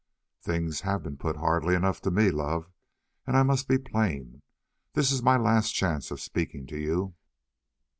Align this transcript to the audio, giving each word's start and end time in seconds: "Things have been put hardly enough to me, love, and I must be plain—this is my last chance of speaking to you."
"Things 0.41 0.81
have 0.81 1.03
been 1.03 1.15
put 1.15 1.35
hardly 1.35 1.75
enough 1.75 2.01
to 2.01 2.09
me, 2.09 2.31
love, 2.31 2.71
and 3.27 3.37
I 3.37 3.43
must 3.43 3.67
be 3.67 3.77
plain—this 3.77 5.11
is 5.11 5.21
my 5.21 5.37
last 5.37 5.73
chance 5.75 6.09
of 6.09 6.19
speaking 6.19 6.65
to 6.65 6.77
you." 6.79 7.13